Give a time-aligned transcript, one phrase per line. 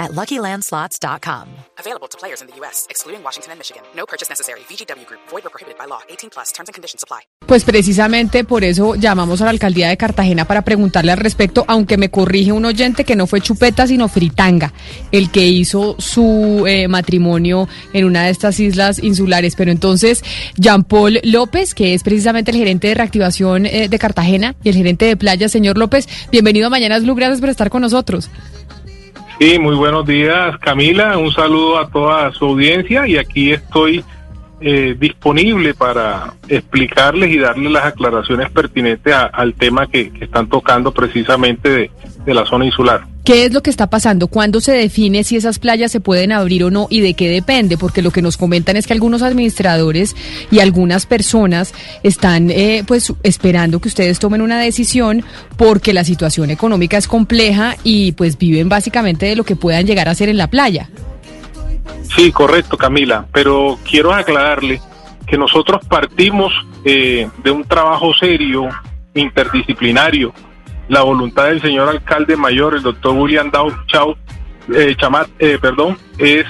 [0.00, 1.48] at LuckyLandSlots.com.
[1.78, 3.82] Available to players in the U.S., excluding Washington and Michigan.
[3.94, 4.60] No purchase necessary.
[4.68, 5.20] VGW Group.
[5.30, 6.00] Void or prohibited by law.
[6.08, 6.52] 18 plus.
[6.52, 7.20] Terms and conditions apply.
[7.46, 11.96] Pues precisamente por eso llamamos a la alcaldía de Cartagena para preguntarle al respecto, aunque
[11.96, 14.72] me corrige un oyente que no fue chupeta sino fritanga,
[15.10, 19.54] el que hizo su eh, matrimonio en una de estas islas insulares.
[19.56, 20.22] Pero entonces,
[20.56, 24.76] Jean Paul López, que es precisamente el gerente de reactivación eh, de Cartagena y el
[24.76, 28.30] gerente de playa, señor López, bienvenido a Mañanas Blue, gracias por estar con nosotros.
[29.40, 34.04] Sí, muy buenos días Camila, un saludo a toda su audiencia y aquí estoy
[34.60, 41.90] eh, disponible para explicarles y darles las aclaraciones pertinentes al tema que, están tocando precisamente
[42.22, 43.06] de, la zona insular.
[43.24, 44.28] ¿Qué es lo que está pasando?
[44.28, 47.76] ¿Cuándo se define si esas playas se pueden abrir o no y de qué depende?
[47.76, 50.16] Porque lo que nos comentan es que algunos administradores
[50.50, 55.22] y algunas personas están eh, pues esperando que ustedes tomen una decisión
[55.56, 60.08] porque la situación económica es compleja y pues viven básicamente de lo que puedan llegar
[60.08, 60.88] a hacer en la playa.
[62.16, 64.80] Sí, correcto, Camila, pero quiero aclararle
[65.26, 66.52] que nosotros partimos
[66.84, 68.68] eh, de un trabajo serio,
[69.14, 70.32] interdisciplinario.
[70.90, 74.16] La voluntad del señor alcalde mayor, el doctor William Dow Chau,
[74.74, 76.44] eh, Chamat, eh, perdón, es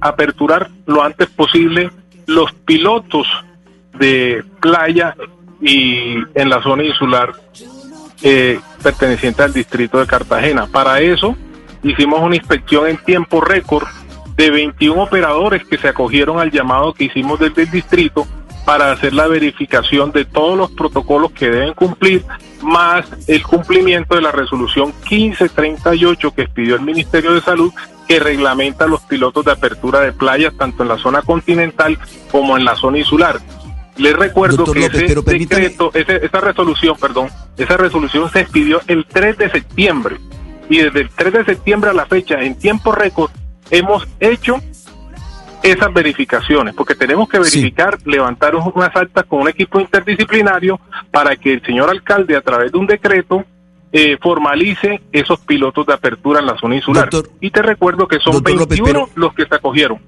[0.00, 1.90] aperturar lo antes posible
[2.26, 3.26] los pilotos
[3.98, 5.14] de playa
[5.60, 7.34] y en la zona insular
[8.82, 10.66] perteneciente al distrito de Cartagena.
[10.66, 11.36] Para eso
[11.82, 13.86] hicimos una inspección en tiempo récord
[14.36, 18.26] de 21 operadores que se acogieron al llamado que hicimos desde el distrito
[18.68, 22.22] para hacer la verificación de todos los protocolos que deben cumplir,
[22.60, 27.72] más el cumplimiento de la resolución 1538 que pidió el Ministerio de Salud,
[28.06, 31.98] que reglamenta los pilotos de apertura de playas tanto en la zona continental
[32.30, 33.40] como en la zona insular.
[33.96, 39.50] Les recuerdo que ese decreto, esa resolución, perdón, esa resolución se expidió el 3 de
[39.50, 40.18] septiembre
[40.68, 43.30] y desde el 3 de septiembre a la fecha, en tiempo récord,
[43.70, 44.60] hemos hecho
[45.62, 50.80] esas verificaciones, porque tenemos que verificar, levantar unas actas con un equipo interdisciplinario
[51.10, 53.44] para que el señor alcalde, a través de un decreto,
[53.92, 57.08] eh, formalice esos pilotos de apertura en la zona insular.
[57.40, 59.98] y te recuerdo que son 21 los que se acogieron.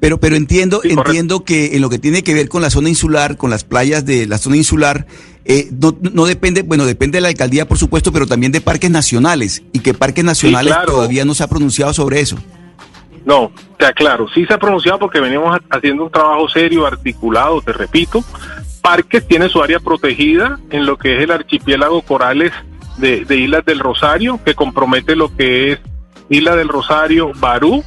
[0.00, 3.38] Pero, pero entiendo, entiendo que en lo que tiene que ver con la zona insular,
[3.38, 5.06] con las playas de la zona insular,
[5.46, 8.90] eh, no, no, depende, bueno, depende de la alcaldía, por supuesto, pero también de parques
[8.90, 12.36] nacionales, y que parques nacionales todavía no se ha pronunciado sobre eso.
[13.24, 17.72] No, te aclaro, sí se ha pronunciado porque venimos haciendo un trabajo serio, articulado, te
[17.72, 18.22] repito.
[18.82, 22.52] Parques tiene su área protegida en lo que es el archipiélago Corales
[22.98, 25.80] de, Islas del Rosario, que compromete lo que es
[26.28, 27.82] Isla del Rosario, Barú,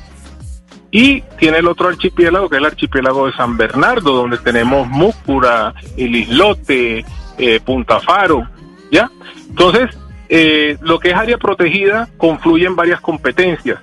[0.90, 5.74] y tiene el otro archipiélago, que es el archipiélago de San Bernardo, donde tenemos Múcura,
[5.98, 7.06] el Islote,
[7.38, 8.48] eh, Punta Faro,
[8.92, 9.12] ¿ya?
[9.50, 9.96] Entonces,
[10.30, 13.80] eh, lo que es área protegida confluye en varias competencias.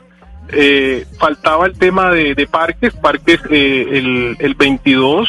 [0.48, 5.28] Eh, faltaba el tema de, parques, parques el, el 22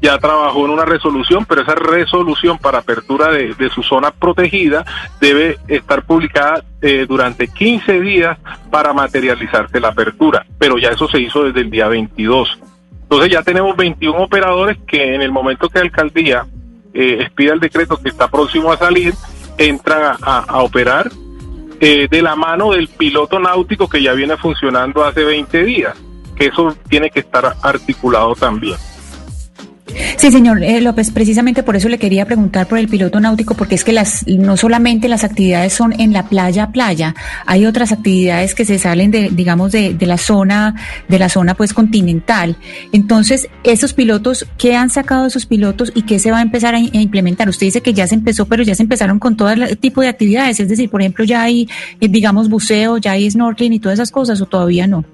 [0.00, 4.84] ya trabajó en una resolución, pero esa resolución para apertura de, su zona protegida
[5.20, 8.38] debe estar publicada eh, durante 15 días
[8.70, 12.58] para materializarse la apertura, pero ya eso se hizo desde el día 22.
[13.02, 16.46] Entonces ya tenemos 21 operadores que en el momento que la alcaldía
[16.92, 19.14] eh, expida el decreto que está próximo a salir,
[19.58, 21.10] entran a, operar
[21.80, 25.96] eh, de la mano del piloto náutico que ya viene funcionando hace 20 días,
[26.34, 28.76] que eso tiene que estar articulado también.
[30.16, 33.76] Sí, señor eh, López, precisamente por eso le quería preguntar por el piloto náutico, porque
[33.76, 37.14] es que las no solamente las actividades son en la playa a playa,
[37.46, 40.74] hay otras actividades que se salen de, digamos, de, la zona,
[41.08, 42.56] de la zona pues continental.
[42.92, 46.78] Entonces, esos pilotos, ¿qué han sacado esos pilotos y qué se va a empezar a,
[46.78, 47.48] implementar?
[47.48, 50.08] Usted dice que ya se empezó, pero ya se empezaron con todo el tipo de
[50.08, 51.68] actividades, es decir, por ejemplo, ya hay,
[52.00, 55.04] eh, digamos, buceo, ya hay snorkeling y todas esas cosas, o todavía no.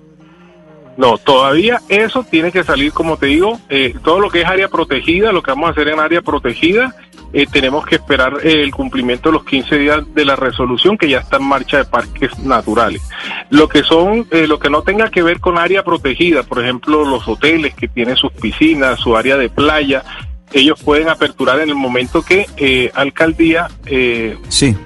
[0.97, 4.69] No, todavía eso tiene que salir, como te digo, eh, todo lo que es área
[4.69, 6.94] protegida, lo que vamos a hacer en área protegida,
[7.33, 11.21] eh, tenemos que esperar el cumplimiento de los 15 días de la resolución que ya
[11.21, 13.00] está en marcha de parques naturales.
[13.49, 17.06] Lo que son, eh, lo que no tenga que ver con área protegida, por ejemplo,
[17.06, 20.05] los hoteles que tienen sus piscinas, su área de playa,
[20.52, 23.69] ellos pueden aperturar en el momento que alcaldía
[24.49, 24.76] sí.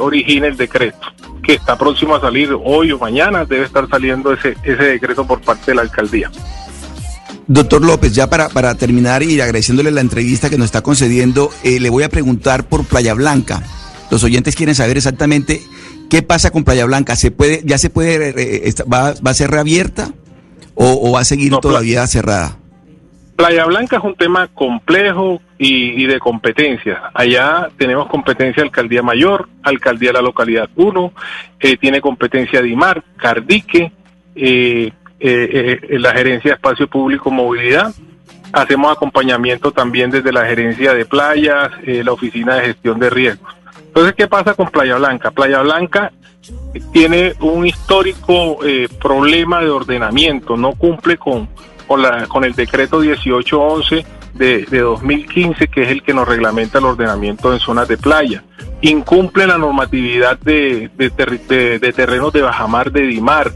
[0.00, 0.98] origine el decreto
[1.42, 5.40] que está próximo a salir hoy o mañana, debe estar saliendo ese, ese decreto por
[5.40, 6.30] parte de la alcaldía.
[7.46, 11.80] Doctor López, ya para, para terminar y agradeciéndole la entrevista que nos está concediendo, eh,
[11.80, 13.62] le voy a preguntar por Playa Blanca.
[14.10, 15.62] Los oyentes quieren saber exactamente
[16.10, 17.16] qué pasa con Playa Blanca.
[17.16, 18.34] ¿Se puede, ya se puede,
[18.68, 20.12] eh, va, va, a ser reabierta
[20.74, 22.58] o, va a seguir todavía cerrada?
[23.38, 27.12] Playa Blanca es un tema complejo y, de competencia.
[27.14, 31.12] Allá tenemos competencia Alcaldía Mayor, Alcaldía de la Localidad 1,
[31.60, 33.92] eh, tiene competencia DIMAR, Cardique,
[34.34, 34.90] eh,
[35.20, 37.94] eh, la gerencia de espacio público movilidad.
[38.52, 43.54] Hacemos acompañamiento también desde la gerencia de playas, la oficina de gestión de riesgos.
[43.86, 45.30] Entonces, ¿qué pasa con Playa Blanca?
[45.30, 46.10] Playa Blanca
[46.92, 48.58] tiene un histórico
[49.00, 51.48] problema de ordenamiento, no cumple con,
[51.88, 56.78] con, la, con el decreto 1811 de, de 2015, que es el que nos reglamenta
[56.78, 58.44] el ordenamiento en zonas de playa.
[58.82, 63.50] Incumple la normatividad de, de, de terrenos de bajamar de Dimar,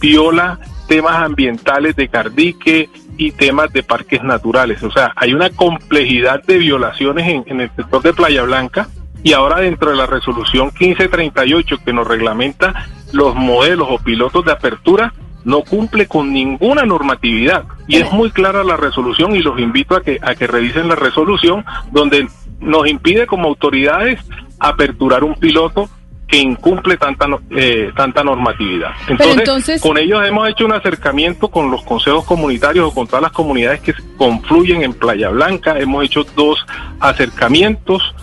[0.00, 2.88] viola temas ambientales de Cardique
[3.18, 4.82] y temas de parques naturales.
[4.82, 8.88] O sea, hay una complejidad de violaciones en, el sector de Playa Blanca
[9.22, 14.52] y ahora dentro de la resolución 1538 que nos reglamenta los modelos o pilotos de
[14.52, 15.12] apertura,
[15.44, 17.64] no cumple con ninguna normatividad.
[17.86, 20.94] Y es muy clara la resolución y los invito a que, a que revisen la
[20.94, 22.28] resolución donde
[22.60, 24.20] nos impide como autoridades
[24.58, 25.88] aperturar un piloto
[26.26, 28.90] que incumple tanta eh, tanta normatividad.
[29.08, 33.32] Entonces, con ellos hemos hecho un acercamiento con los consejos comunitarios o con todas las
[33.32, 35.78] comunidades que confluyen en Playa Blanca.
[35.78, 36.66] Hemos hecho dos
[37.00, 38.14] acercamientos.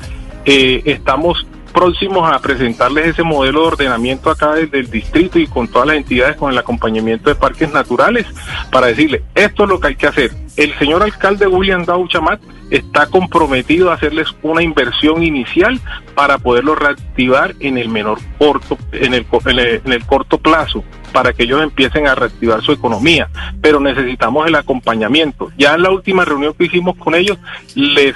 [0.46, 5.68] Eh, estamos próximos a presentarles ese modelo de ordenamiento acá desde el distrito y con
[5.68, 8.26] todas las entidades con el acompañamiento de parques naturales
[8.72, 10.32] para decirle esto es lo que hay que hacer.
[10.56, 12.40] El señor alcalde William Dauchamat
[12.72, 15.80] está comprometido a hacerles una inversión inicial
[16.16, 21.44] para poderlo reactivar en el menor corto, en el, en el, corto plazo para que
[21.44, 23.30] ellos empiecen a reactivar su economía,
[23.62, 25.52] pero necesitamos el acompañamiento.
[25.58, 27.38] Ya en la última reunión que hicimos con ellos,
[27.76, 28.16] les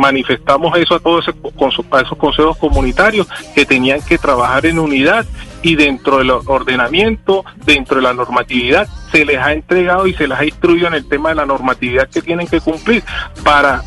[0.00, 5.26] manifestamos eso a todos esos consejos comunitarios que tenían que trabajar en unidad
[5.62, 10.38] y dentro del ordenamiento, dentro de la normatividad, se les ha entregado y se les
[10.38, 13.04] ha instruido en el tema de la normatividad que tienen que cumplir
[13.44, 13.82] para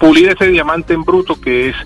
[0.00, 1.76] pulir ese diamante en bruto que es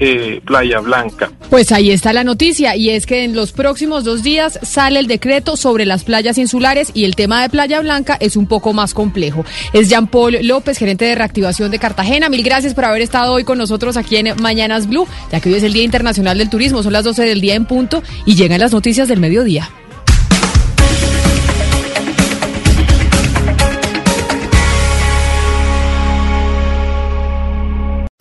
[0.00, 1.30] eh, Playa Blanca.
[1.50, 5.06] Pues ahí está la noticia y es que en los próximos dos días sale el
[5.06, 8.94] decreto sobre las playas insulares y el tema de Playa Blanca es un poco más
[8.94, 9.44] complejo.
[9.72, 12.28] Es Jean Paul López, gerente de reactivación de Cartagena.
[12.28, 15.56] Mil gracias por haber estado hoy con nosotros aquí en Mañanas Blue, ya que hoy
[15.56, 18.60] es el Día Internacional del Turismo, son las 12 del día en punto y llegan
[18.60, 19.70] las noticias del mediodía.